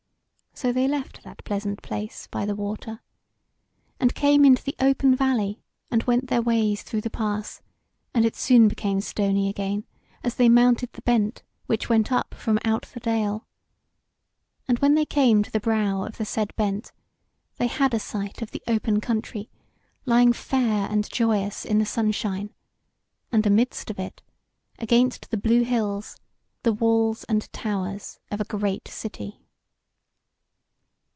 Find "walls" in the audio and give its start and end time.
26.73-27.23